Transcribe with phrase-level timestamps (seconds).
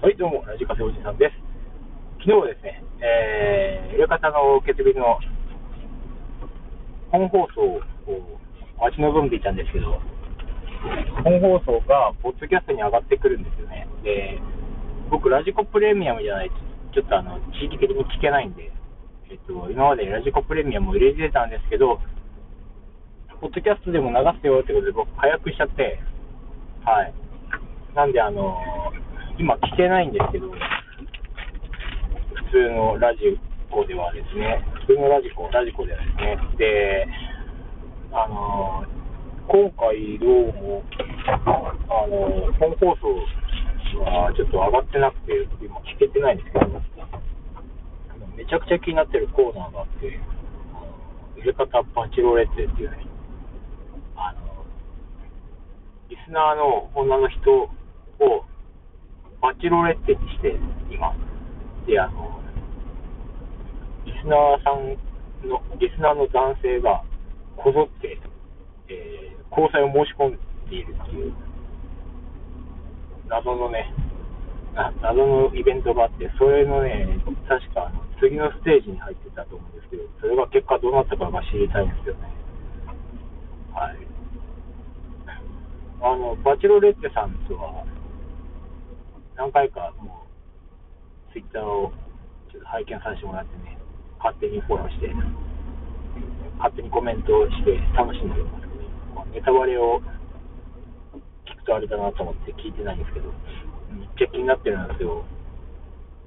[0.00, 1.34] はい、どうも、ラジカセおじさんです。
[2.22, 5.18] 昨日はですね、えー、裏方の決日の
[7.10, 8.38] 本放送を
[8.78, 9.98] 待ち望んでいたんですけど、
[11.26, 13.88] 本放送がポッドキャストに上がってくるんですよね。
[14.04, 14.38] で、
[15.10, 16.54] 僕、ラジコプレミアムじゃないと、
[16.94, 18.70] ちょっとあの、地域的に聞けないんで、
[19.30, 21.98] えっと、今までラジコプレミアムを入れてたんですけど、
[23.40, 25.98] ポッドキャストでも流すよってことで僕、早くしちゃって、
[26.86, 27.12] はい。
[27.96, 28.62] なんで、あの
[29.38, 30.58] 今聞けないんですけど、普
[32.50, 33.38] 通のラジ
[33.70, 37.06] コではですね、普通のラジコ、ラジコではですね、で、
[38.10, 38.82] あの
[39.46, 40.82] 今回どうも、
[41.22, 41.38] あ
[42.10, 43.14] の本放送
[44.02, 45.32] はちょっと上がってなくて、
[45.62, 46.66] 今聞けてないんですけど、
[48.34, 50.18] めちゃくちゃ気になってるコーナーがあって、
[51.38, 53.06] 入れ方バチロレッテっていうね、
[54.16, 54.66] あの、
[56.10, 57.70] リスナーの女の人
[58.18, 58.44] を
[59.40, 60.58] バチロレッテにして、
[60.90, 61.14] 今。
[61.86, 62.40] で、あの、
[64.04, 67.02] リスナーさんの、リスナーの男性が
[67.56, 68.18] こぞって、
[68.88, 71.32] えー、交際を申し込んでいるっていう、
[73.28, 73.92] 謎のね、
[75.02, 82.32] 謎のイベントがあって、それのね、確か次のステージに入ってたと思うんですけど、それが結果どうなったかが知りたいんですよね。
[83.74, 83.98] はい。
[86.00, 87.84] あの、バチロレッテさんとは、
[89.38, 90.26] 何回かも
[91.30, 91.94] う、ツイッターを
[92.50, 93.78] ちょっと拝見させてもらってね、
[94.18, 95.14] 勝手にフォローして、
[96.58, 98.82] 勝手にコメントをして楽しんでますけど、
[99.30, 100.02] ネタバレを
[101.46, 103.30] 聞くとあれだなと思って聞いてないんですけど、
[103.94, 105.22] めっちゃ気になってるんですよ。